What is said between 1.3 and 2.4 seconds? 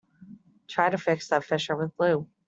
fissure with glue.